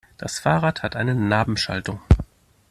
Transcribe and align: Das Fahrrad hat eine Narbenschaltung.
Das 0.17 0.39
Fahrrad 0.39 0.81
hat 0.81 0.95
eine 0.95 1.13
Narbenschaltung. 1.13 1.99